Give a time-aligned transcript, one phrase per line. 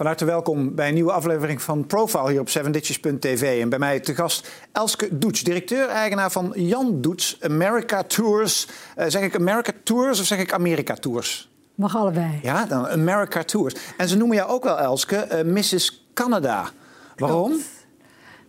[0.00, 3.62] Van harte welkom bij een nieuwe aflevering van Profile hier op 7ditches.tv.
[3.62, 8.68] En bij mij te gast Elske Doets, directeur-eigenaar van Jan Doets America Tours.
[8.98, 11.50] Uh, zeg ik America Tours of zeg ik America Tours?
[11.74, 12.38] Mag allebei.
[12.42, 13.74] Ja, dan America Tours.
[13.96, 16.06] En ze noemen jou ook wel, Elske, uh, Mrs.
[16.14, 16.68] Canada.
[17.16, 17.52] Waarom?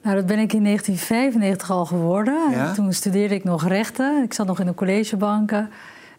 [0.01, 2.51] Nou, dat ben ik in 1995 al geworden.
[2.51, 2.73] Ja?
[2.73, 4.23] Toen studeerde ik nog rechten.
[4.23, 5.69] Ik zat nog in de collegebanken.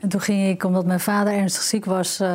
[0.00, 2.34] En toen ging ik, omdat mijn vader ernstig ziek was, uh,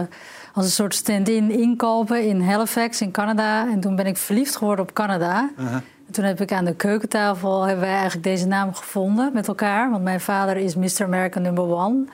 [0.57, 3.67] als een soort stand-in inkopen in Halifax in Canada.
[3.71, 5.49] En toen ben ik verliefd geworden op Canada.
[5.59, 5.75] Uh -huh.
[5.75, 9.91] En toen heb ik aan de keukentafel hebben wij eigenlijk deze naam gevonden met elkaar.
[9.91, 11.03] Want mijn vader is Mr.
[11.03, 12.05] America number one.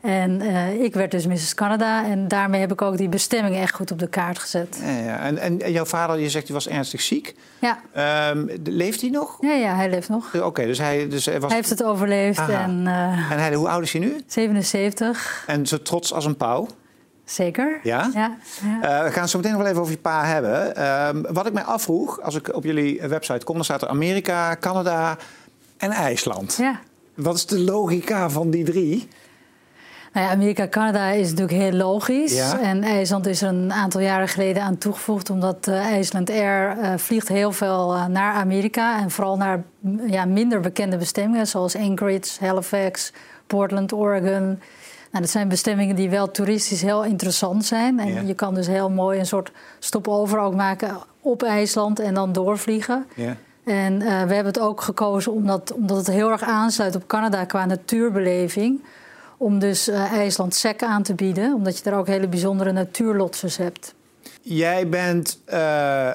[0.00, 1.54] En uh, ik werd dus Mrs.
[1.54, 2.04] Canada.
[2.04, 4.80] En daarmee heb ik ook die bestemming echt goed op de kaart gezet.
[4.84, 5.18] Ja, ja.
[5.18, 7.34] En, en, jouw vader, je zegt, hij was ernstig ziek.
[7.58, 7.80] Ja.
[8.30, 9.36] Um, leeft hij nog?
[9.40, 10.34] Ja, ja, hij leeft nog.
[10.34, 11.08] Oké, okay, dus hij...
[11.08, 11.48] Dus hij, was...
[11.48, 12.38] hij heeft het overleefd.
[12.38, 12.62] Aha.
[12.62, 14.16] En, uh, en hij, hoe oud is hij nu?
[14.26, 15.44] 77.
[15.46, 16.66] En zo trots als een pauw?
[17.30, 17.80] Zeker.
[17.82, 18.10] Ja?
[18.14, 18.98] ja, ja.
[18.98, 20.72] Uh, we gaan het zo meteen nog wel even over je pa hebben.
[20.78, 23.54] Uh, wat ik mij afvroeg, als ik op jullie website kom...
[23.54, 25.16] dan staat er Amerika, Canada
[25.76, 26.56] en IJsland.
[26.56, 26.80] Ja.
[27.14, 29.08] Wat is de logica van die drie?
[30.12, 32.34] Nou ja, Amerika-Canada is natuurlijk heel logisch.
[32.34, 32.60] Ja?
[32.60, 35.30] En IJsland is er een aantal jaren geleden aan toegevoegd...
[35.30, 39.00] omdat uh, IJsland Air uh, vliegt heel veel uh, naar Amerika...
[39.00, 39.62] en vooral naar
[40.06, 41.46] ja, minder bekende bestemmingen...
[41.46, 43.12] zoals Anchorage, Halifax,
[43.46, 44.60] Portland, Oregon...
[45.10, 47.98] Nou, dat zijn bestemmingen die wel toeristisch heel interessant zijn.
[48.00, 48.20] En Ja.
[48.20, 53.06] je kan dus heel mooi een soort stopover ook maken op IJsland en dan doorvliegen.
[53.14, 53.36] Ja.
[53.64, 57.44] En uh, we hebben het ook gekozen omdat, omdat het heel erg aansluit op Canada
[57.44, 58.80] qua natuurbeleving.
[59.36, 63.56] Om dus uh, IJsland SEC aan te bieden, omdat je daar ook hele bijzondere natuurlotsers
[63.56, 63.94] hebt.
[64.42, 66.10] Jij bent uh,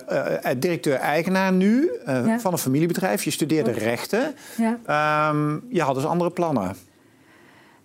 [0.57, 2.39] directeur-eigenaar nu Ja.
[2.39, 3.23] van een familiebedrijf.
[3.23, 3.85] Je studeerde Klopt.
[3.85, 4.35] rechten.
[4.85, 5.29] Ja.
[5.29, 6.75] Um, je had dus andere plannen.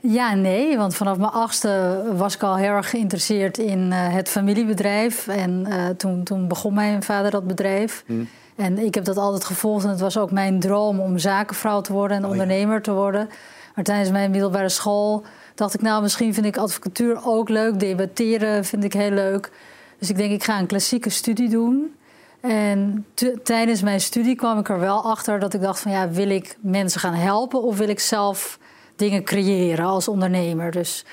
[0.03, 4.29] Ja, nee, want vanaf mijn achtste was ik al heel erg geïnteresseerd in uh, het
[4.29, 5.29] familiebedrijf.
[5.29, 8.05] En uh, toen, toen begon mijn vader dat bedrijf.
[8.07, 8.25] Hm.
[8.57, 9.85] En ik heb dat altijd gevolgd.
[9.85, 12.33] En het was ook mijn droom om zakenvrouw te worden en Oh, ja.
[12.33, 13.29] ondernemer te worden.
[13.75, 15.23] Maar tijdens mijn middelbare school
[15.55, 17.81] dacht ik, nou, misschien vind ik advocatuur ook leuk.
[17.81, 19.51] Debatteren vind ik heel leuk.
[19.99, 21.95] Dus ik denk, ik ga een klassieke studie doen.
[22.41, 23.07] En
[23.43, 26.57] tijdens mijn studie kwam ik er wel achter dat ik dacht van ja, wil ik
[26.61, 28.59] mensen gaan helpen of wil ik zelf
[29.01, 30.71] dingen creëren als ondernemer?
[30.71, 31.05] Dus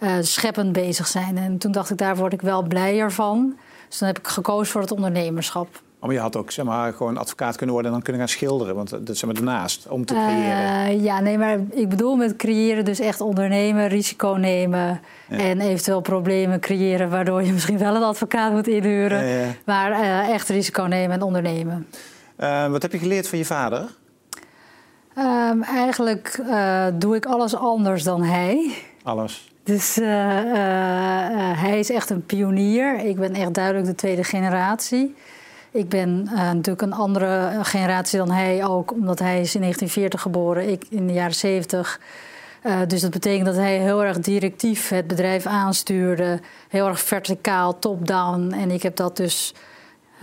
[0.00, 1.38] uh, scheppend bezig zijn.
[1.38, 3.56] En toen dacht ik, daar word ik wel blijer van.
[3.88, 5.68] Dus dan heb ik gekozen voor het ondernemerschap.
[6.04, 8.36] Oh, maar je had ook zeg maar, gewoon advocaat kunnen worden en dan kunnen gaan
[8.36, 8.74] schilderen.
[8.74, 10.96] Want dat is zeg maar ernaast, om te creëren.
[10.96, 15.00] Uh, ja, nee, maar ik bedoel met creëren dus echt ondernemen, risico nemen...
[15.28, 15.36] Ja.
[15.38, 17.10] en eventueel problemen creëren...
[17.10, 19.26] waardoor je misschien wel een advocaat moet inhuren.
[19.26, 19.46] Ja, ja.
[19.64, 21.86] Maar uh, echt risico nemen en ondernemen.
[22.38, 23.88] Uh, wat heb je geleerd van je vader?
[25.18, 28.74] Um, eigenlijk uh, doe ik alles anders dan hij.
[29.02, 29.52] Alles?
[29.62, 30.06] Dus uh,
[31.56, 32.98] hij is echt een pionier.
[32.98, 35.14] Ik ben echt duidelijk de tweede generatie.
[35.70, 40.68] Ik ben natuurlijk een andere generatie dan hij ook, omdat hij is in 1940 geboren,
[40.68, 42.00] ik in de jaren 70.
[42.62, 47.78] Uh, dus dat betekent dat hij heel erg directief het bedrijf aanstuurde, heel erg verticaal,
[47.78, 48.52] top-down.
[48.52, 49.54] En ik heb dat dus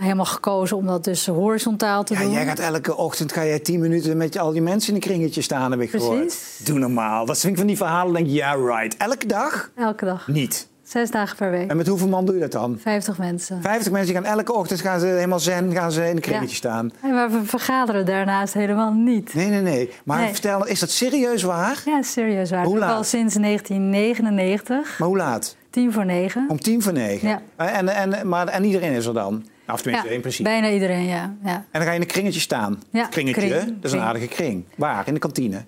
[0.02, 2.30] helemaal gekozen om dat dus horizontaal te ja, doen.
[2.30, 5.42] Jij gaat elke ochtend ga jij tien minuten met al die mensen in een kringetje
[5.42, 6.08] staan, heb ik Precies.
[6.08, 6.36] gehoord.
[6.64, 7.26] Doe normaal.
[7.26, 8.96] Dat vind ik van die verhalen, denk je, ja, right.
[8.96, 9.70] Elke dag?
[9.76, 10.28] Elke dag.
[10.28, 10.70] Niet.
[10.82, 11.70] Zes dagen per week.
[11.70, 12.78] En met hoeveel man doe je dat dan?
[12.80, 13.62] 50 mensen.
[13.62, 16.48] 50 mensen die gaan elke ochtend gaan ze helemaal zen, gaan ze in een kringetje
[16.48, 16.54] ja.
[16.54, 16.92] staan.
[17.02, 19.34] Maar we vergaderen daarnaast helemaal niet.
[19.34, 19.90] Nee, nee, nee.
[20.04, 20.32] Maar Nee.
[20.32, 21.82] vertel, is dat serieus waar?
[21.84, 22.64] Ja, serieus waar.
[22.64, 23.06] Hoe Al laat?
[23.06, 25.56] sinds 1999, Maar hoe laat?
[25.70, 26.44] tien voor negen.
[26.48, 27.28] Om tien voor negen?
[27.28, 27.40] Ja.
[27.56, 29.44] En, en, maar, en iedereen is er dan?
[29.68, 30.48] Of tenminste, Ja, in principe.
[30.48, 31.34] bijna iedereen, ja.
[31.44, 31.54] ja.
[31.54, 32.82] En dan ga je in een kringetje staan.
[32.90, 34.64] Ja, kringetje, kring, dat is een aardige kring.
[34.74, 35.06] Waar?
[35.08, 35.64] In de kantine?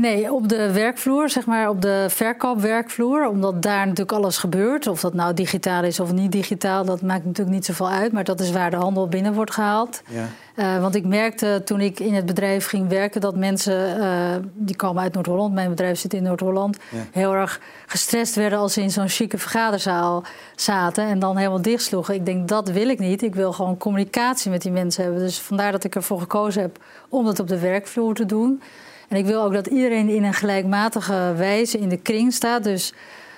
[0.00, 3.28] Nee, op de werkvloer, zeg maar op de verkoopwerkvloer.
[3.28, 4.86] Omdat daar natuurlijk alles gebeurt.
[4.86, 8.12] Of dat nou digitaal is of niet digitaal, dat maakt natuurlijk niet zoveel uit.
[8.12, 10.02] Maar dat is waar de handel binnen wordt gehaald.
[10.08, 10.26] Ja.
[10.56, 14.06] Uh, want ik merkte toen ik in het bedrijf ging werken dat mensen, uh,
[14.54, 16.98] die komen uit Noord-Holland, mijn bedrijf zit in Noord-Holland, Ja.
[17.12, 20.24] heel erg gestrest werden als ze in zo'n chique vergaderzaal
[20.56, 22.14] zaten en dan helemaal dichtsloegen.
[22.14, 23.22] Ik denk, dat wil ik niet.
[23.22, 25.20] Ik wil gewoon communicatie met die mensen hebben.
[25.20, 26.78] Dus vandaar dat ik ervoor gekozen heb
[27.08, 28.62] om dat op de werkvloer te doen.
[29.08, 32.64] En ik wil ook dat iedereen in een gelijkmatige wijze in de kring staat.
[32.64, 32.92] Dus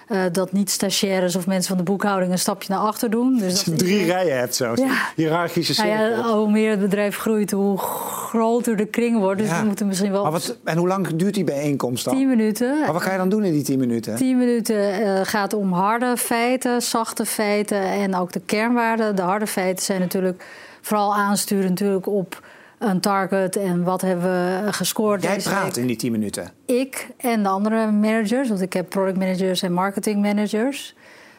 [0.09, 3.39] uh, dat niet stagiaires of mensen van de boekhouding een stapje naar achter doen.
[3.39, 4.73] Dus Als je dat drie iedereen- rijen hebt zo.
[4.75, 4.93] Ja.
[5.17, 6.17] Hiërarchische Nou cirkel.
[6.31, 9.41] ja, hoe meer het bedrijf groeit, hoe groter de kring wordt.
[9.41, 9.61] Dus Ja.
[9.61, 12.15] we moeten misschien wel Maar wat, en hoe lang duurt die bijeenkomst dan?
[12.15, 12.81] 10 minuten.
[12.81, 14.17] Maar wat ga je dan doen in die tien minuten?
[14.17, 19.17] 10 minuten eh, gaat om harde feiten, zachte feiten en ook de kernwaarden.
[19.17, 20.45] De harde feiten zijn natuurlijk
[20.81, 22.43] vooral aansturen natuurlijk op
[22.81, 25.23] een target en wat hebben we gescoord.
[25.23, 25.77] Jij praat week.
[25.77, 26.53] in die tien minuten.
[26.65, 30.95] Ik en de andere managers, want ik heb product managers en marketing managers.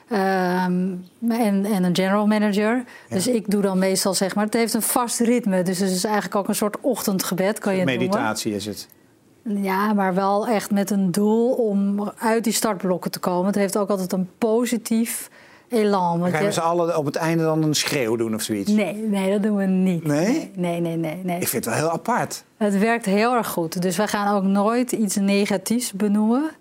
[0.09, 0.93] Ehm,
[1.29, 2.83] en, en een general manager.
[3.09, 5.63] Dus ik doe dan meestal zeg maar, het heeft een vast ritme.
[5.63, 8.87] Dus het is eigenlijk ook een soort ochtendgebed, kan je Meditatie is het.
[9.43, 13.45] Ja, maar wel echt met een doel om uit die startblokken te komen.
[13.45, 15.29] Het heeft ook altijd een positief
[15.71, 16.29] elan.
[16.29, 18.71] Gaan we ze allen op het einde dan een schreeuw doen of zoiets?
[18.71, 20.03] Nee, nee dat doen we niet.
[20.03, 20.51] Nee?
[20.55, 21.19] Nee, nee, nee.
[21.23, 22.43] nee, Ik vind het wel heel apart.
[22.57, 23.81] Het werkt heel erg goed.
[23.81, 26.51] Dus wij gaan ook nooit iets negatiefs benoemen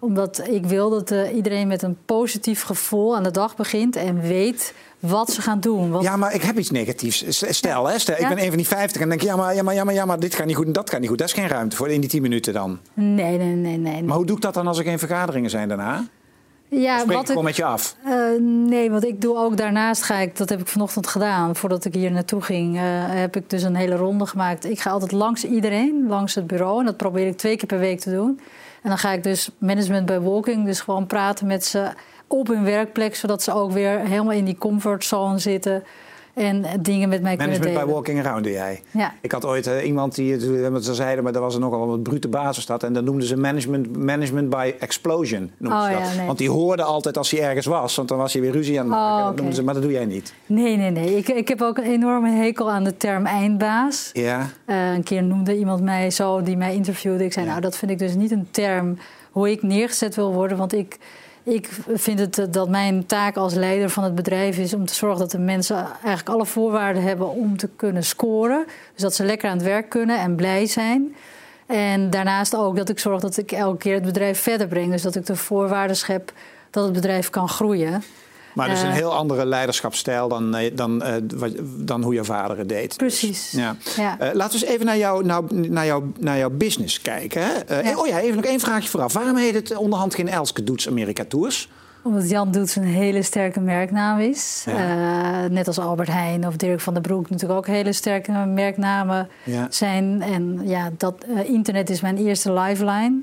[0.00, 4.20] omdat ik wil dat uh, iedereen met een positief gevoel aan de dag begint en
[4.20, 5.90] weet wat ze gaan doen.
[5.90, 6.04] Want...
[6.04, 7.24] Ja, maar ik heb iets negatiefs.
[7.28, 9.74] Stel, hè, stel ik ben een van die 50 en denk ja maar, ja, maar,
[9.74, 11.18] ja, maar, ja, maar dit gaat niet goed en dat gaat niet goed.
[11.18, 12.78] Dat is geen ruimte voor in die 10 minuten dan.
[12.94, 13.76] Nee, nee, nee.
[13.76, 16.04] nee, Maar hoe doe ik dat dan als er geen vergaderingen zijn daarna?
[16.70, 17.96] Ja, spreek wat ik gewoon met je af?
[18.06, 21.84] Uh, nee, want ik doe ook daarnaast ga ik, dat heb ik vanochtend gedaan, voordat
[21.84, 24.64] ik hier naartoe ging, uh, heb ik dus een hele ronde gemaakt.
[24.64, 26.80] Ik ga altijd langs iedereen, langs het bureau.
[26.80, 28.40] En dat probeer ik twee keer per week te doen.
[28.82, 31.90] En dan ga ik dus management bij walking, dus gewoon praten met ze
[32.26, 35.82] op hun werkplek, zodat ze ook weer helemaal in die comfortzone zitten
[36.34, 37.74] en dingen met mij kunnen delen.
[37.74, 38.82] Management by walking around doe jij.
[38.90, 39.14] Ja.
[39.20, 42.02] Ik had ooit uh, iemand die, wat ze zeiden, maar daar was er nogal wat
[42.02, 42.82] brute basis dat.
[42.82, 45.50] En dan noemden ze management, management by explosion.
[45.62, 46.00] Oh, ze dat.
[46.00, 46.26] Ja, nee.
[46.26, 48.84] Want die hoorde altijd als hij ergens was, want dan was hij weer ruzie aan
[48.86, 49.24] het maken.
[49.24, 49.52] Oh, okay.
[49.52, 50.34] ze, maar dat doe jij niet.
[50.46, 51.16] Nee, nee, nee.
[51.16, 54.10] Ik, ik heb ook een enorme hekel aan de term eindbaas.
[54.12, 54.50] Ja.
[54.66, 57.24] Uh, een keer noemde iemand mij zo, die mij interviewde.
[57.24, 57.50] Ik zei, ja.
[57.50, 58.98] nou, dat vind ik dus niet een term
[59.30, 60.56] hoe ik neergezet wil worden.
[60.56, 60.98] Want ik,
[61.42, 65.18] ik vind het dat mijn taak als leider van het bedrijf is om te zorgen
[65.18, 68.64] dat de mensen eigenlijk alle voorwaarden hebben om te kunnen scoren.
[68.92, 71.14] Dus dat ze lekker aan het werk kunnen en blij zijn.
[71.66, 74.90] En daarnaast ook dat ik zorg dat ik elke keer het bedrijf verder breng.
[74.90, 76.32] Dus dat ik de voorwaarden schep
[76.70, 78.02] dat het bedrijf kan groeien.
[78.54, 81.02] Maar is een heel andere leiderschapsstijl dan, dan,
[81.76, 82.96] dan hoe je vader het deed.
[82.96, 83.50] Precies.
[83.50, 83.76] Dus, ja.
[83.96, 84.16] Ja.
[84.18, 87.42] Laten we eens even naar, jou, nou, naar, jou, naar jouw business kijken.
[87.42, 87.80] Hè?
[87.80, 87.96] Ja.
[87.96, 89.12] Oh ja, even nog één vraagje vooraf.
[89.12, 91.68] Waarom heet het onderhand geen Elske Doets Amerika Tours?
[92.02, 94.62] Omdat Jan Doets een hele sterke merknaam is.
[94.66, 95.44] Ja.
[95.44, 99.28] Uh, net als Albert Heijn of Dirk van der Broek natuurlijk ook hele sterke merknamen
[99.68, 100.22] zijn.
[100.22, 101.14] En ja, dat,
[101.44, 103.20] internet is mijn eerste lifeline.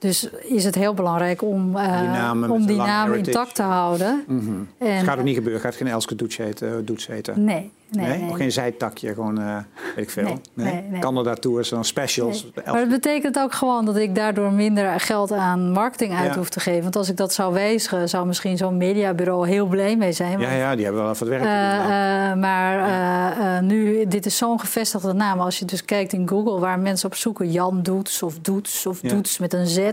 [0.00, 4.24] Dus is het heel belangrijk om, uh, die naam, om die naam intact te houden.
[4.26, 4.68] Mm -hmm.
[4.78, 5.60] en, het gaat ook niet gebeuren.
[5.60, 6.84] Gaat geen Elske Doets heten?
[6.84, 7.44] Doets heten.
[7.44, 7.70] Nee.
[7.90, 8.30] Nee, nee, nee.
[8.30, 9.56] Of geen zijtakje, gewoon uh,
[9.96, 10.40] weet ik veel.
[10.54, 10.84] Nee.
[11.00, 12.46] Canada Tours, dan specials.
[12.64, 16.36] Maar het betekent ook gewoon dat ik daardoor minder geld aan marketing uit ja.
[16.36, 16.82] hoef te geven.
[16.82, 20.38] Want als ik dat zou wijzigen, zou misschien zo'n mediabureau heel blij mee zijn.
[20.38, 24.60] Ja, ja, die hebben wel even het werk uh, uh, Maar nu, dit is zo'n
[24.60, 25.40] gevestigde naam.
[25.40, 29.02] Als je dus kijkt in Google waar mensen op zoeken, Jan Doets of Doets of
[29.02, 29.08] ja.
[29.08, 29.89] Doets met een Z.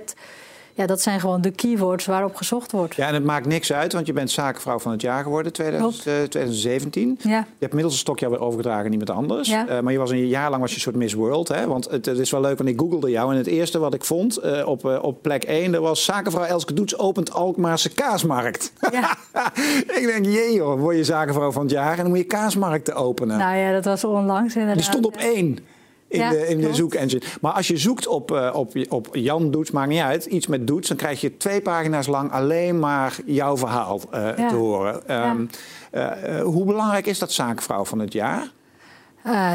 [0.77, 2.95] Ja, dat zijn gewoon de keywords waarop gezocht wordt.
[2.95, 6.05] Ja, en het maakt niks uit, want je bent zakenvrouw van het jaar geworden, 2000,
[6.07, 7.19] uh, 2017.
[7.21, 7.29] Ja.
[7.29, 9.49] Je hebt inmiddels een stokje weer overgedragen aan iemand anders.
[9.49, 9.67] Ja.
[9.69, 11.47] Uh, maar je was een jaar lang was je een soort Miss World.
[11.47, 11.67] Hè?
[11.67, 13.31] Want het, het, is wel leuk, want ik googelde jou.
[13.31, 16.73] En het eerste wat ik vond uh, op, op plek 1, dat was zakenvrouw Elske
[16.73, 18.71] Doets opent Alkmaarse kaasmarkt.
[18.91, 19.17] Ja.
[19.99, 22.95] ik denk, jee joh, word je zakenvrouw van het jaar en dan moet je kaasmarkten
[22.95, 23.37] openen.
[23.37, 24.77] Nou ja, dat was onlangs inderdaad.
[24.77, 25.59] Die stond op één
[26.07, 27.21] in Ja, de, in de zoekengine.
[27.41, 30.67] Maar als je zoekt op, eh, op, op Jan Doets, maakt niet uit, iets met
[30.67, 34.47] Doets, dan krijg je twee pagina's lang alleen maar jouw verhaal eh, Ja.
[34.49, 35.07] te horen.
[35.07, 35.45] Ehm,
[35.91, 38.51] eh, hoe belangrijk is dat zakenvrouw van het jaar?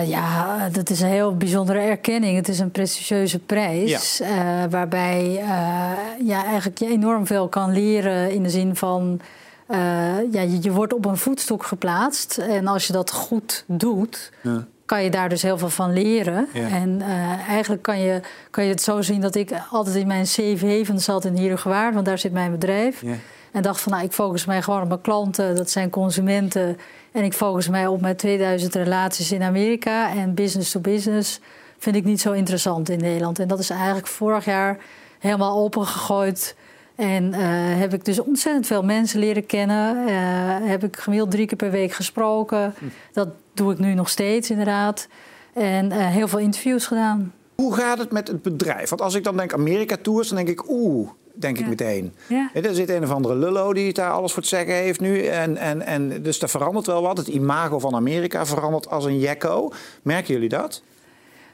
[0.06, 2.36] Ja, dat is een heel bijzondere erkenning.
[2.36, 4.22] Het is een prestigieuze prijs.
[4.70, 9.20] waarbij eh, ja, eigenlijk je enorm veel kan leren in de zin van.
[9.68, 12.38] ja, je, je wordt op een voetstok geplaatst.
[12.38, 14.66] En als je dat goed doet, Ja.
[14.92, 16.48] Kan je daar dus heel veel van leren.
[16.52, 16.68] Ja.
[16.68, 18.20] En eh, eigenlijk kan je,
[18.50, 21.94] kan je het zo zien dat ik altijd in mijn CV van zat in Hiergewaard,
[21.94, 23.02] want daar zit mijn bedrijf.
[23.02, 23.14] Ja.
[23.52, 26.78] En dacht van, nou, ik focus mij gewoon op mijn klanten, dat zijn consumenten.
[27.12, 30.14] En ik focus mij op mijn 2000 relaties in Amerika.
[30.14, 31.40] En business to business
[31.78, 33.38] vind ik niet zo interessant in Nederland.
[33.38, 34.78] En dat is eigenlijk vorig jaar
[35.18, 36.56] helemaal opengegooid.
[36.94, 37.40] En eh,
[37.78, 40.06] heb ik dus ontzettend veel mensen leren kennen.
[40.06, 42.74] Eh, heb ik gemiddeld drie keer per week gesproken.
[43.12, 45.08] Dat doe ik nu nog steeds, inderdaad.
[45.52, 47.32] En eh, heel veel interviews gedaan.
[47.54, 48.88] Hoe gaat het met het bedrijf?
[48.88, 52.14] Want als ik dan denk Amerika Tours, dan denk ik oeh, denk ik meteen.
[52.28, 52.50] Ja.
[52.52, 55.24] Er zit een of andere lullo die daar alles voor te zeggen heeft nu.
[55.24, 57.16] En, en, en, dus er verandert wel wat.
[57.16, 59.72] Het imago van Amerika verandert als een jekko.
[60.02, 60.82] Merken jullie dat?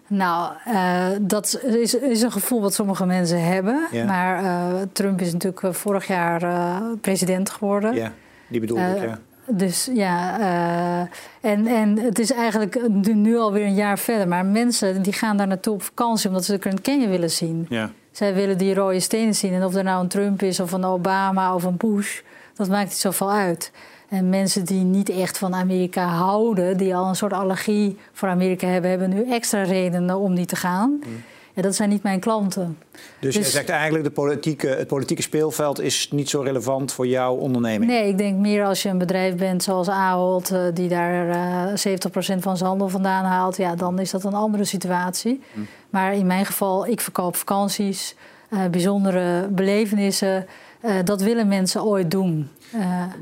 [0.09, 3.87] Nou, eh, dat is, is een gevoel wat sommige mensen hebben.
[3.91, 4.05] Ja.
[4.05, 6.41] Maar eh, Trump is natuurlijk eh, vorig jaar
[7.01, 7.95] president geworden.
[7.95, 8.13] Ja,
[8.49, 9.19] die bedoel ik, ja.
[9.51, 10.39] Dus ja,
[11.41, 14.29] en, en het is eigenlijk nu, nu alweer een jaar verder.
[14.29, 17.67] Maar mensen die gaan daar naartoe op vakantie omdat ze de Grand Canyon willen zien.
[17.69, 17.91] ja.
[18.13, 19.53] Zij willen die rode stenen zien.
[19.53, 22.21] En of er nou een Trump is, of een Obama, of een Bush,
[22.55, 23.71] dat maakt niet zoveel uit.
[24.09, 28.67] En mensen die niet echt van Amerika houden, die al een soort allergie voor Amerika
[28.67, 31.01] hebben, hebben nu extra redenen om niet te gaan.
[31.59, 32.79] Ja, dat zijn niet mijn klanten.
[32.93, 37.07] Dus, dus je zegt eigenlijk de politieke, het politieke speelveld is niet zo relevant voor
[37.07, 37.91] jouw onderneming?
[37.91, 41.97] Nee, ik denk meer als je een bedrijf bent zoals Ahold, eh, die daar uh,
[41.97, 45.41] 70% van zijn handel vandaan haalt, ja, dan is dat een andere situatie.
[45.53, 45.61] Hm.
[45.91, 48.15] Maar in mijn geval, ik verkoop vakanties,
[48.51, 50.47] uh, bijzondere belevenissen.
[50.85, 52.51] Uh, dat willen mensen ooit doen.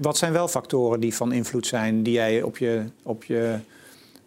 [0.01, 3.59] Wat zijn wel factoren die van invloed zijn, die jij op je, op je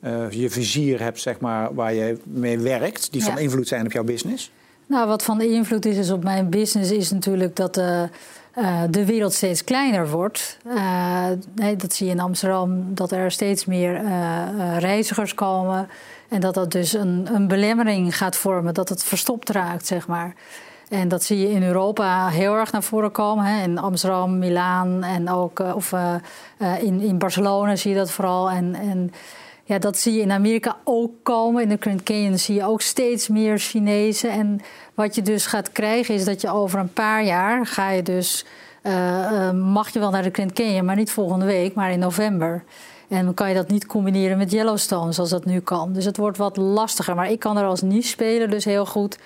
[0.03, 3.91] uh, je vizier hebt, zeg maar, waar je mee werkt, die van invloed zijn op
[3.91, 4.51] jouw business?
[4.85, 8.03] Nou, wat van invloed is, is op mijn business, is natuurlijk dat uh,
[8.89, 10.57] de wereld steeds kleiner wordt.
[11.55, 14.01] nee, dat zie je in Amsterdam, dat er steeds meer
[14.77, 15.88] reizigers komen.
[16.29, 20.33] En dat dat dus een, een belemmering gaat vormen, dat het verstopt raakt, zeg maar.
[20.89, 23.46] En dat zie je in Europa heel erg naar voren komen.
[23.46, 23.63] Hè.
[23.63, 25.93] In Amsterdam, Milaan en ook of,
[26.81, 28.50] in, in Barcelona zie je dat vooral.
[28.50, 29.12] En, en
[29.63, 31.63] ja, dat zie je in Amerika ook komen.
[31.63, 34.31] In de Grand Canyon zie je ook steeds meer Chinezen.
[34.31, 34.62] En
[34.93, 38.46] wat je dus gaat krijgen is dat je over een paar jaar ga je dus...
[39.53, 42.63] Mag je wel naar de Grand Canyon, maar niet volgende week, maar in november.
[43.08, 45.93] En dan kan je dat niet combineren met Yellowstone zoals dat nu kan.
[45.93, 47.15] Dus het wordt wat lastiger.
[47.15, 49.17] Maar ik kan er als niche-speler dus heel goed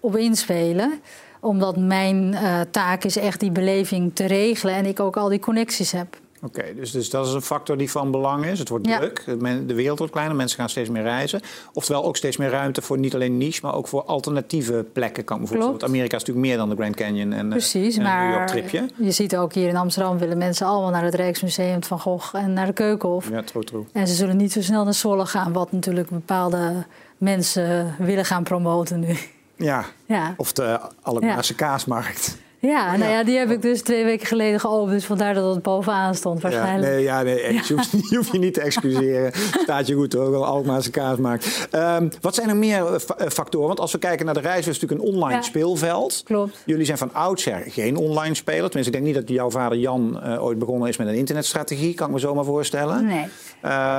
[0.00, 1.00] op inspelen
[1.40, 5.38] omdat mijn uh, taak is echt die beleving te regelen en ik ook al die
[5.38, 6.16] connecties heb.
[6.42, 8.58] Oké, dus, dus dat is een factor die van belang is.
[8.58, 9.24] Het wordt druk,
[9.66, 11.40] de wereld wordt kleiner, mensen gaan steeds meer reizen.
[11.72, 15.24] Oftewel ook steeds meer ruimte voor niet alleen niche, maar ook voor alternatieve plekken.
[15.24, 15.70] Kan bijvoorbeeld.
[15.70, 18.34] Want Amerika is natuurlijk meer dan de Grand Canyon en, eh, Precies, en maar New
[18.34, 18.88] York tripje.
[18.96, 22.52] Je ziet ook hier in Amsterdam willen mensen allemaal naar het Rijksmuseum van Gogh en
[22.52, 23.30] naar de Keukenhof.
[23.30, 23.84] Ja, true, true.
[23.92, 26.86] En ze zullen niet zo snel naar Zwolle gaan, wat natuurlijk bepaalde
[27.16, 29.16] mensen willen gaan promoten nu.
[29.58, 30.34] Ja, ja.
[30.36, 31.66] of de Alkmaarse ja.
[31.66, 32.38] kaasmarkt.
[32.60, 34.90] Ja, nou ja, die heb ik dus twee weken geleden geopend.
[34.90, 36.92] Dus vandaar dat het bovenaan stond waarschijnlijk.
[36.92, 39.32] Ja, nee, ja, nee Je, hoeft, je, hoeft, je niet te excuseren.
[39.62, 41.68] Staat je goed hoor, Alkmaarse kaas maakt.
[41.72, 43.66] Um, wat zijn er meer eh, eh, factoren?
[43.66, 46.22] Want als we kijken naar de reis, is natuurlijk een online speelveld.
[46.24, 46.62] Klopt.
[46.64, 48.70] Jullie zijn van oudsher geen online speler.
[48.70, 51.94] Tenminste, ik denk niet dat jouw vader Jan uh, ooit begonnen is met een internetstrategie.
[51.94, 53.06] Kan ik me zomaar voorstellen.
[53.06, 53.26] Nee.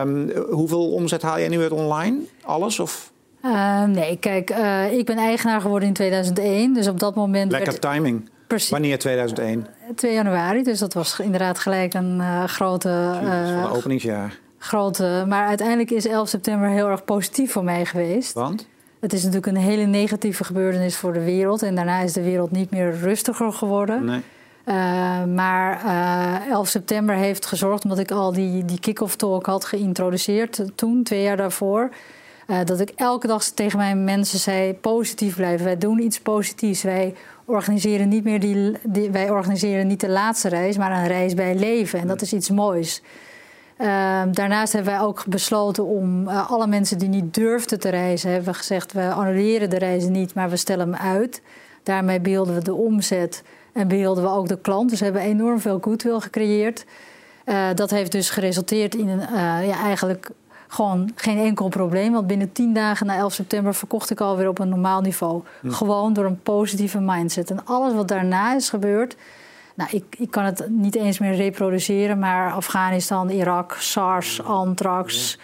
[0.02, 2.18] Um, hoeveel omzet haal jij nu uit online?
[2.44, 3.12] Alles of...
[3.46, 6.74] Uh, nee, kijk, uh, ik ben eigenaar geworden in 2001.
[6.74, 7.52] Dus op dat moment.
[7.52, 7.82] Lekker werd...
[7.82, 8.30] timing.
[8.48, 8.70] Precies.
[8.70, 9.68] Wanneer 2001?
[9.96, 13.20] 2 januari, dus dat was inderdaad gelijk een uh, grote.
[13.72, 14.40] Openingsjaar.
[14.58, 18.34] Grote, maar uiteindelijk is 11 september heel erg positief voor mij geweest.
[18.34, 18.68] Want?
[19.00, 21.62] Het is natuurlijk een hele negatieve gebeurtenis voor de wereld.
[21.62, 24.06] En daarna is de wereld niet meer rustiger geworden.
[24.06, 24.22] Nee.
[24.66, 29.66] Uh, maar uh, 11 september heeft gezorgd, omdat ik al die, die kick-off talk had
[29.66, 31.90] geïntroduceerd toen, twee jaar daarvoor.
[32.50, 35.66] Uh, dat ik elke dag tegen mijn mensen zei: positief blijven.
[35.66, 36.82] Wij doen iets positiefs.
[36.82, 37.16] Wij
[37.46, 41.56] organiseren niet meer die, die, wij organiseren niet de laatste reis, maar een reis bij
[41.56, 42.00] leven.
[42.00, 43.02] En dat is iets moois.
[43.78, 43.88] Uh,
[44.32, 48.52] daarnaast hebben wij ook besloten om uh, alle mensen die niet durfden te reizen, hebben
[48.52, 51.42] we gezegd: we annuleren de reizen niet, maar we stellen hem uit.
[51.84, 54.90] Daarmee beelden we de omzet en beelden we ook de klant.
[54.90, 56.86] Dus we hebben enorm veel goodwill gecreëerd.
[57.46, 59.20] Uh, dat heeft dus geresulteerd in een,
[59.66, 60.32] ja, eigenlijk
[60.72, 62.12] gewoon geen enkel probleem.
[62.12, 65.44] Want binnen tien dagen na 11 september verkocht ik alweer op een normaal niveau.
[65.62, 65.70] Hm.
[65.70, 67.52] Gewoon door een positieve mindset.
[67.52, 69.16] En alles wat daarna is gebeurd.
[69.76, 75.38] Nou, ik, ik kan het niet eens meer reproduceren, maar Afghanistan, Irak, SARS, Antrax,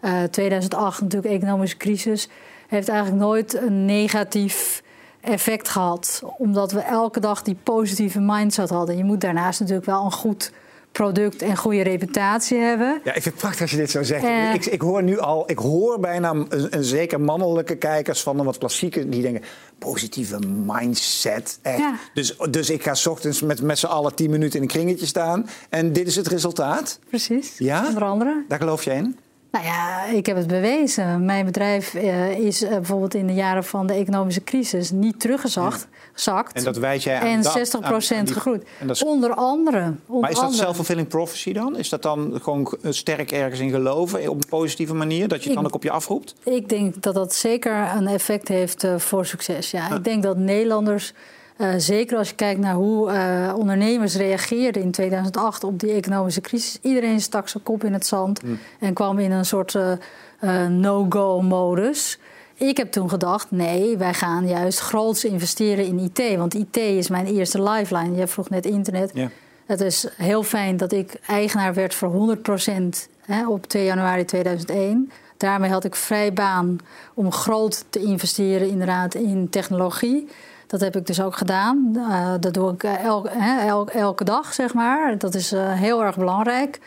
[0.00, 2.28] uh, 2008 natuurlijk economische crisis,
[2.68, 4.82] heeft eigenlijk nooit een negatief
[5.20, 6.22] effect gehad.
[6.38, 8.96] Omdat we elke dag die positieve mindset hadden.
[8.96, 10.52] Je moet daarnaast natuurlijk wel een goed
[10.92, 13.00] product en goede reputatie hebben.
[13.04, 14.24] Ja, ik vind het prachtig als je dit zo zegt.
[14.24, 18.38] Uh, ik, ik, hoor nu al, ik hoor bijna een, een, zeker mannelijke kijkers van
[18.38, 19.42] een wat klassieke die denken
[19.78, 21.58] positieve mindset.
[21.62, 21.78] Echt.
[21.78, 21.94] Ja.
[22.14, 25.06] Dus, dus ik ga s ochtends met, met z'n allen tien minuten in een kringetje
[25.06, 26.98] staan en dit is het resultaat.
[27.08, 27.58] Precies.
[27.58, 27.86] Ja.
[27.86, 28.44] Onder andere.
[28.48, 29.18] Daar geloof je in?
[29.50, 31.24] Nou ja, ik heb het bewezen.
[31.24, 35.88] Mijn bedrijf uh, is uh, bijvoorbeeld in de jaren van de economische crisis niet teruggezakt.
[36.14, 36.46] Ja.
[36.52, 38.66] En dat wijs jij aan En 60 procent gegroeid.
[38.88, 39.04] Is...
[39.04, 39.94] Onder andere.
[40.06, 41.76] Onder maar is dat self-fulfilling prophecy dan?
[41.76, 45.28] Is dat dan gewoon sterk ergens in geloven op een positieve manier?
[45.28, 46.34] Dat je het dan ook op je afroept?
[46.44, 49.70] Ik denk dat dat zeker een effect heeft uh, voor succes.
[49.70, 49.94] Ja.
[49.94, 51.12] Ik denk dat Nederlanders
[51.58, 56.40] uh, zeker als je kijkt naar hoe uh, ondernemers reageerden in 2008 op die economische
[56.40, 56.78] crisis.
[56.82, 58.58] Iedereen stak zijn kop in het zand mm.
[58.78, 62.18] en kwam in een soort uh, no-go-modus.
[62.54, 66.36] Ik heb toen gedacht, nee, wij gaan juist groots investeren in IT.
[66.36, 68.16] Want IT is mijn eerste lifeline.
[68.16, 69.10] Je vroeg net internet.
[69.14, 69.28] Yeah.
[69.66, 72.40] Het is heel fijn dat ik eigenaar werd voor 100%
[73.20, 75.10] hè, op 2 januari 2001.
[75.36, 76.78] Daarmee had ik vrij baan
[77.14, 80.28] om groot te investeren inderdaad in technologie.
[80.68, 81.92] Dat heb ik dus ook gedaan.
[81.96, 83.28] Uh, dat doe ik elke,
[83.66, 85.18] el, elke dag, zeg maar.
[85.18, 86.80] Dat is uh, heel erg belangrijk.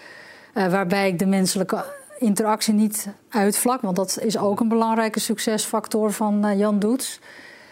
[0.53, 1.85] Uh, waarbij ik de menselijke
[2.19, 3.81] interactie niet uitvlak.
[3.81, 7.19] Want dat is ook een belangrijke succesfactor van Jan Doets.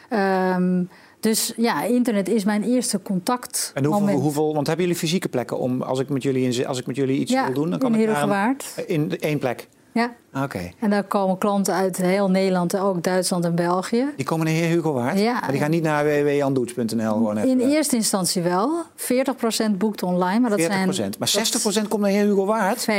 [0.09, 0.83] Ehm,
[1.19, 3.71] dus ja, internet is mijn eerste contact.
[3.73, 6.87] En hoeveel, hoeveel, want hebben jullie fysieke plekken om als ik met jullie, als ik
[6.87, 9.67] met jullie iets wil doen, dan kan in ik naar een, in één plek.
[9.91, 10.11] Ja.
[10.43, 10.71] Oké.
[10.79, 14.05] En daar komen klanten uit heel Nederland, ook Duitsland en België.
[14.15, 15.19] Die komen naar Heer Hugo Waard?
[15.19, 15.33] Ja.
[15.33, 17.49] Maar die gaan niet naar www.jandoets.nl gewoon even.
[17.49, 18.83] In eerste instantie wel.
[18.95, 20.39] 40% boekt online.
[20.39, 20.89] Maar dat 40%.
[20.89, 21.29] Zijn, maar
[21.83, 22.81] 60% komt naar Heer Hugo Waard?
[22.81, 22.93] 50%.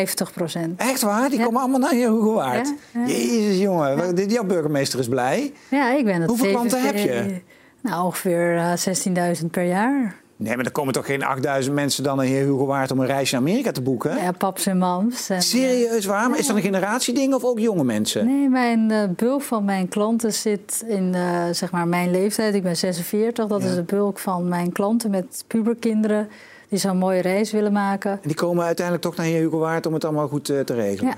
[0.76, 1.30] Echt waar?
[1.30, 2.72] Die komen allemaal naar Heer Hugo Waard?
[2.92, 3.06] Ja.
[3.06, 5.52] Jezus jongen, jouw burgemeester is blij.
[5.68, 6.30] Ja, ik ben het.
[6.30, 7.40] Hoeveel klanten heb je?
[7.82, 8.78] Nou, ongeveer
[9.40, 10.19] 16.000 per jaar.
[10.40, 13.06] Nee, maar er komen toch geen 8000 mensen dan naar Heer Hugo Waard om een
[13.06, 14.16] reisje naar Amerika te boeken?
[14.16, 15.30] Ja, paps en mams.
[15.38, 16.30] Serieus waar?
[16.30, 18.26] Maar is dat een generatieding of ook jonge mensen?
[18.26, 22.54] Nee, mijn uh, bulk van mijn klanten zit in uh, zeg maar mijn leeftijd.
[22.54, 23.46] Ik ben 46.
[23.46, 26.28] Dat is de bulk van mijn klanten met puberkinderen
[26.68, 28.10] die zo'n mooie reis willen maken.
[28.10, 30.74] En die komen uiteindelijk toch naar Heer Hugo Waard om het allemaal goed uh, te
[30.74, 31.14] regelen?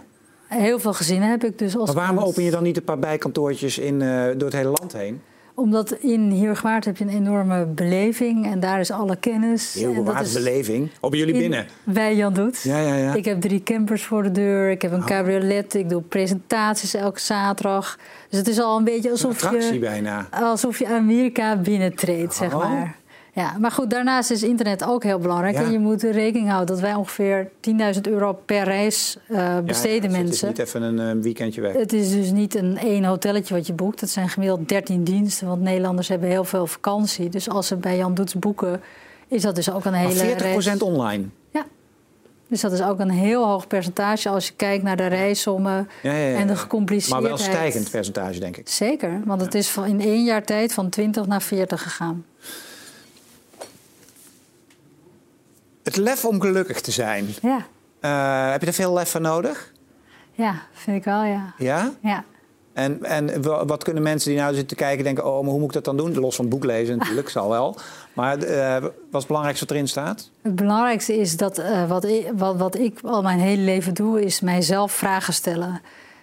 [0.49, 0.57] Ja.
[0.57, 2.99] Heel veel gezinnen heb ik dus als Maar waarom open je dan niet een paar
[2.99, 5.21] bijkantoortjes in, door het hele land heen?
[5.55, 9.75] Omdat in Heergewaard heb je een enorme beleving en daar is alle kennis.
[9.75, 10.91] Heergewaard beleving?
[11.01, 11.67] Op jullie binnen?
[11.85, 12.63] Bij Jan Doet.
[12.63, 13.15] Ja, ja, ja.
[13.15, 15.07] Ik heb drie campers voor de deur, ik heb een oh.
[15.07, 17.99] cabriolet, ik doe presentaties elke zaterdag.
[18.29, 20.29] Dus het is al een beetje alsof een je, bijna.
[20.31, 22.59] alsof je Amerika binnentreedt, zeg oh.
[22.59, 23.01] maar.
[23.35, 25.57] Ja, maar goed, daarnaast is internet ook heel belangrijk.
[25.57, 27.51] En je moet rekening houden dat wij ongeveer
[27.95, 30.49] 10.000 euro per reis uh, besteden ja, mensen.
[30.49, 31.73] Het is niet even een uh, weekendje weg.
[31.73, 34.01] Het is dus niet een één hotelletje wat je boekt.
[34.01, 37.29] Het zijn gemiddeld 13 diensten, want Nederlanders hebben heel veel vakantie.
[37.29, 38.81] Dus als ze bij Jan Doets boeken,
[39.29, 41.25] is dat dus ook een hele maar 40% online?
[41.51, 41.65] Ja.
[42.49, 46.47] Dus dat is ook een heel hoog percentage als je kijkt naar de reissommen en
[46.47, 47.23] de gecompliceerdheid.
[47.23, 48.69] Maar wel stijgend percentage, denk ik.
[48.69, 52.25] Zeker, want het is in één jaar tijd van 20 naar 40 gegaan.
[55.83, 57.27] Het lef om gelukkig te zijn.
[57.43, 57.67] Ja.
[58.01, 59.73] Uh, heb je er veel lef voor nodig?
[60.33, 61.55] Ja, vind ik wel, ja.
[61.59, 61.93] Ja?
[62.01, 62.25] Ja.
[62.73, 65.27] En, en wat kunnen mensen die nou zitten kijken denken...
[65.27, 66.21] oh, maar hoe moet ik dat dan doen?
[66.21, 67.77] Los van het boek lezen natuurlijk, zal wel.
[68.13, 70.31] Maar uh, wat is het belangrijkste wat erin staat?
[70.43, 74.25] Het belangrijkste is dat uh, wat, ik, wat, wat ik al mijn hele leven doe...
[74.25, 75.81] is mijzelf vragen stellen.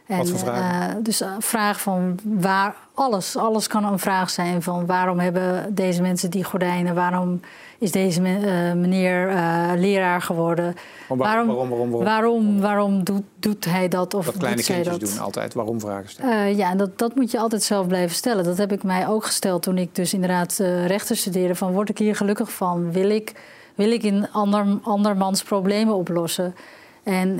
[0.07, 0.97] En, wat voor vragen?
[0.97, 2.75] Uh, dus vraag van waar...
[2.93, 6.95] Alles, alles kan een vraag zijn van waarom hebben deze mensen die gordijnen...
[6.95, 7.41] waarom
[7.79, 10.75] is deze uh, meneer uh, leraar geworden.
[11.07, 15.09] Waarom, waarom, waarom, waarom, waarom, doet, doet, hij dat of dat kleine kindjes dat?
[15.09, 16.49] doen altijd waarom vragen stellen.
[16.49, 18.43] Uh, ja, en dat, dat moet je altijd zelf blijven stellen.
[18.43, 21.55] Dat heb ik mij ook gesteld toen ik dus inderdaad rechten studeerde.
[21.55, 22.91] Van word ik hier gelukkig van?
[22.91, 23.33] Wil ik,
[23.75, 26.55] wil ik in ander, andermans problemen oplossen?
[27.03, 27.39] En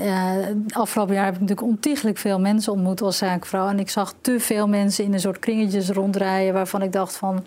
[0.68, 3.68] afgelopen jaar heb ik natuurlijk ontiegelijk veel mensen ontmoet als zaakvrouw.
[3.68, 7.44] En ik zag te veel mensen in een soort kringetjes rondrijden waarvan ik dacht van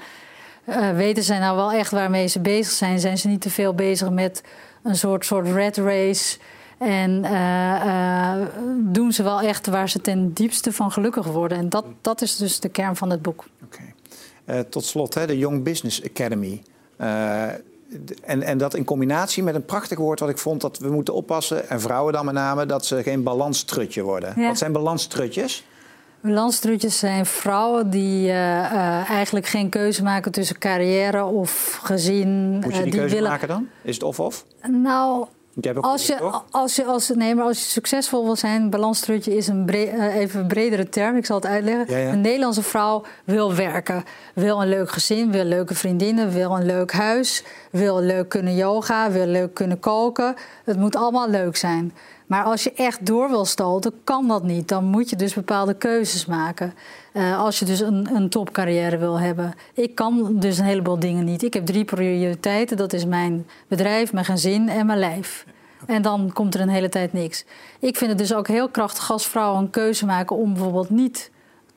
[0.65, 2.99] uh, weten zij nou wel echt waarmee ze bezig zijn?
[2.99, 4.43] Zijn ze niet te veel bezig met
[4.84, 6.38] een soort, soort red race?
[6.78, 8.36] En uh, uh,
[8.78, 11.58] doen ze wel echt waar ze ten diepste van gelukkig worden?
[11.58, 13.45] En dat, dat is dus de kern van het boek.
[13.63, 14.63] Oké.
[14.63, 16.62] tot slot, hè, de Young Business Academy.
[18.23, 20.62] en, en dat in combinatie met een prachtig woord wat ik vond...
[20.62, 22.65] dat we moeten oppassen, en vrouwen dan met name...
[22.65, 24.34] dat ze geen balanstrutje worden.
[24.36, 24.47] Ja.
[24.47, 25.63] Wat zijn balanstrutjes?
[26.24, 32.60] Balanstrutjes zijn vrouwen die uh, uh, eigenlijk geen keuze maken tussen carrière of gezin.
[32.60, 33.30] Moet je die, die keuze willen...
[33.30, 33.68] maken dan?
[33.82, 34.46] Is het of-of?
[34.68, 35.26] Nou,
[35.82, 36.20] als je,
[36.52, 40.16] als je, als, nee, maar als je succesvol wil zijn, balanstrutje is een bre uh,
[40.16, 41.86] even bredere term, ik zal het uitleggen.
[41.90, 42.12] Ja, ja.
[42.12, 46.92] Een Nederlandse vrouw wil werken, wil een leuk gezin, wil leuke vriendinnen, wil een leuk
[46.92, 50.36] huis, wil leuk kunnen yoga, wil leuk kunnen koken.
[50.64, 51.94] Het moet allemaal leuk zijn.
[52.34, 54.67] Maar als je echt door wil stoten, kan dat niet.
[54.67, 56.74] Dan moet je dus bepaalde keuzes maken.
[57.13, 59.54] Uh, als je dus een, een topcarrière wil hebben.
[59.74, 61.43] Ik kan dus een heleboel dingen niet.
[61.43, 62.78] Ik heb drie prioriteiten.
[62.78, 65.46] Dat is mijn bedrijf, mijn gezin en mijn lijf.
[65.86, 67.46] En dan komt er een hele tijd niks.
[67.80, 71.32] Ik vind het dus ook heel krachtig als vrouwen een keuze maken om bijvoorbeeld niet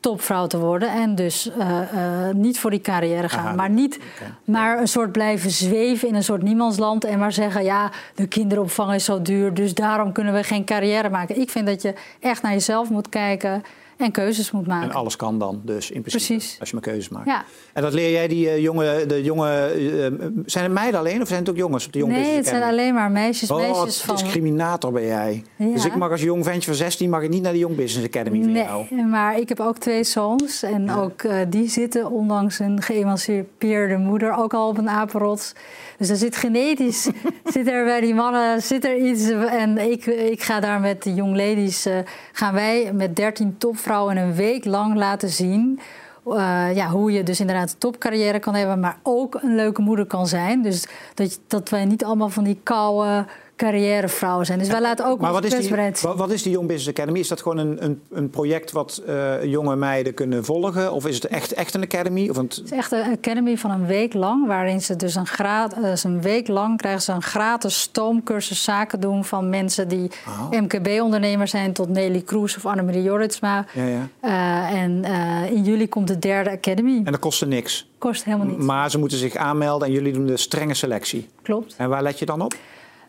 [0.07, 0.91] topvrouw te worden.
[0.91, 3.47] En dus uh, uh, niet voor die carrière gaan.
[3.47, 4.29] Aha, maar niet okay.
[4.45, 7.05] maar een soort blijven zweven in een soort niemandsland.
[7.05, 9.55] En maar zeggen, ja, de kinderopvang is zo duur.
[9.55, 11.41] Dus daarom kunnen we geen carrière maken.
[11.41, 13.63] Ik vind dat je echt naar jezelf moet kijken
[13.97, 14.91] en keuzes moet maken.
[14.91, 16.57] En alles kan dan, dus in principe, Precies.
[16.61, 17.27] als je maar keuzes maakt.
[17.27, 17.45] Ja.
[17.73, 21.29] En dat leer jij die uh, jonge, de jonge, uh, zijn het meiden alleen of
[21.29, 23.51] zijn het ook jongens op de Nee, het zijn alleen maar meisjes.
[23.51, 24.17] Oh, meisjes van...
[24.17, 25.45] discriminator ben jij.
[25.57, 25.73] Ja.
[25.73, 28.07] Dus ik mag als jong ventje van 16 mag ik niet naar de Young Business
[28.07, 29.07] Academy van nee, jou.
[29.07, 30.97] maar ik heb ook twee zoons en Ja.
[30.97, 35.53] ook uh, die zitten ondanks een geëmancipeerde moeder ook al op een apenrots.
[35.99, 37.09] Dus er zit genetisch,
[37.55, 39.31] zit er bij die mannen zit er iets.
[39.51, 41.87] En ik, ik ga daar met de young ladies,
[42.33, 45.81] gaan wij met 13 topvrouwen een week lang laten zien.
[46.27, 50.07] Uh, ja, hoe je dus inderdaad een topcarrière kan hebben, maar ook een leuke moeder
[50.07, 50.63] kan zijn.
[50.63, 54.59] Dus dat, dat wij niet allemaal van die koude, carrièrevrouwen zijn.
[54.59, 57.19] Dus wij laten ook maar wat is, die, wat is die Young Business Academy?
[57.19, 60.93] Is dat gewoon een, een, een project wat uh, jonge meiden kunnen volgen?
[60.93, 62.29] Of is het echt, echt een academy?
[62.29, 62.45] Of een...
[62.45, 65.93] Het is echt een academy van een week lang, waarin ze dus een, graad, uh,
[66.03, 70.51] een week lang krijgen ze een gratis stoomcursus zaken doen van mensen die oh.
[70.51, 73.65] MKB-ondernemer zijn tot Nelly Kroes of Annemarie Jorritsma.
[73.73, 74.09] Ja, ja.
[74.25, 75.05] Uh, en
[75.51, 77.01] in juli komt de derde academy.
[77.05, 77.89] En dat kostte niks?
[77.99, 78.65] Kost helemaal niets.
[78.65, 81.29] Maar ze moeten zich aanmelden en jullie doen de strenge selectie.
[81.43, 81.75] Klopt.
[81.77, 82.55] En waar let je dan op?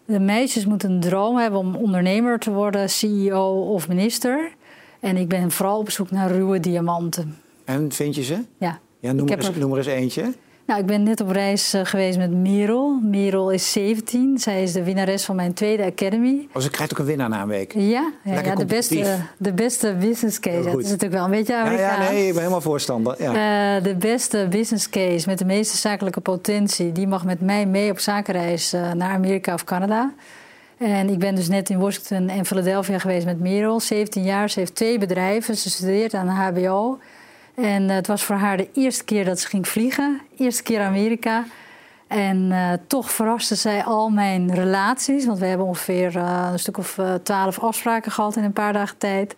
[0.08, 4.52] De meisjes moeten een droom hebben om ondernemer te worden, CEO of minister.
[5.00, 7.38] En ik ben vooral op zoek naar ruwe diamanten.
[7.66, 8.44] En vind je ze?
[8.58, 8.80] Ja.
[9.00, 10.34] ja noem, er eens, noem er eens eentje.
[10.68, 13.00] Nou, ik ben net op reis uh, geweest met Merel.
[13.04, 14.40] Merel is 17.
[14.40, 16.48] Zij is de winnares van mijn tweede Academy.
[16.54, 17.74] Oh, ze krijgt ook een winnaar na een week?
[17.74, 20.64] Ja, ja, ja de, beste, de beste business case.
[20.64, 21.98] Dat is natuurlijk wel een beetje Amerikaans.
[21.98, 23.16] Ja, ja, nee, ik ben helemaal voorstander.
[23.22, 23.78] Ja.
[23.78, 26.92] Uh, de beste business case met de meeste zakelijke potentie...
[26.92, 30.14] die mag met mij mee op zakenreis uh, naar Amerika of Canada.
[30.78, 33.80] En ik ben dus net in Washington en Philadelphia geweest met Merel.
[33.80, 35.56] 17 jaar, ze heeft twee bedrijven.
[35.56, 37.00] Ze studeert aan de HBO...
[37.62, 40.22] En eh, het was voor haar de eerste keer dat ze ging vliegen.
[40.38, 41.46] Eerste keer Amerika.
[42.08, 45.26] En uh, toch verraste zij al mijn relaties.
[45.26, 48.98] Want we hebben ongeveer uh, een stuk of twaalf afspraken gehad in een paar dagen
[48.98, 49.36] tijd.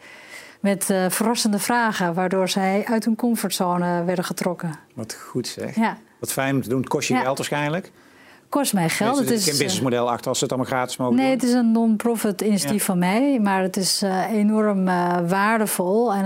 [0.60, 4.72] Met verrassende vragen, waardoor zij uit hun comfortzone werden getrokken.
[4.94, 5.76] Wat goed zeg.
[5.76, 5.98] Ja.
[6.20, 6.80] Wat fijn om te doen.
[6.80, 7.92] Het kost je geld waarschijnlijk?
[8.50, 9.20] kost mij geld.
[9.20, 11.36] Er is geen businessmodel achter als ze het allemaal gratis mogen Nee, doen.
[11.36, 13.40] het is een non-profit initiatief van mij.
[13.42, 14.86] Maar het is enorm
[15.28, 16.14] waardevol.
[16.14, 16.26] En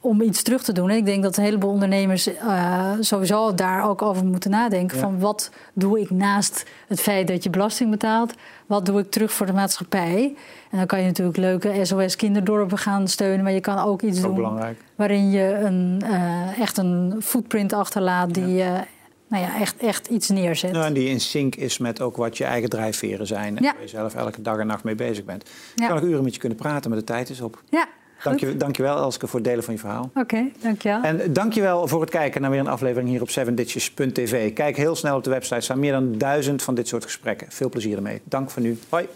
[0.00, 0.90] om iets terug te doen.
[0.90, 4.98] En ik denk dat een heleboel ondernemers uh, sowieso daar ook over moeten nadenken.
[4.98, 8.34] Van wat doe ik naast het feit dat je belasting betaalt?
[8.66, 10.34] Wat doe ik terug voor de maatschappij?
[10.70, 13.42] En dan kan je natuurlijk leuke SOS kinderdorpen gaan steunen.
[13.42, 14.80] Maar je kan ook iets doen belangrijk.
[14.94, 18.54] waarin je een, uh, echt een footprint achterlaat die...
[18.54, 18.74] Ja.
[18.74, 18.80] Uh,
[19.28, 20.72] nou ja, echt, echt iets neerzet.
[20.72, 23.56] Nou, en die in sync is met ook wat je eigen drijfveren zijn.
[23.56, 23.72] En ja.
[23.72, 25.42] waar je zelf elke dag en nacht mee bezig bent.
[25.76, 27.62] Ik kan nog uren met je kunnen praten, maar de tijd is op.
[27.70, 27.88] Ja,
[28.22, 30.10] Dank je dankjewel Elske voor het delen van je verhaal.
[30.14, 30.52] Oké, okay,
[30.82, 31.02] wel.
[31.02, 34.52] En dankjewel voor het kijken naar weer een aflevering hier op 7ditches.tv.
[34.52, 37.46] Kijk heel snel op de website, er staan meer dan duizend van dit soort gesprekken.
[37.50, 38.20] Veel plezier ermee.
[38.24, 38.78] Dank voor nu.
[38.88, 39.08] Hoi.